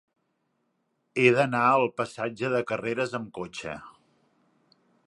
[1.19, 3.79] He d'anar al passatge de Carreras amb cotxe.